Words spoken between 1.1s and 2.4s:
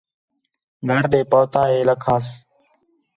ݙے پُہتا ہے لَکھاس